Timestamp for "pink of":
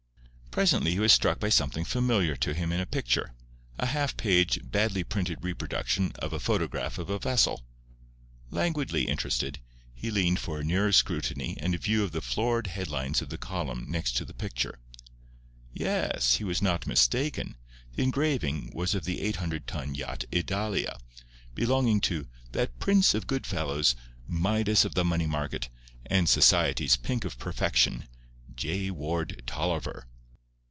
26.97-27.39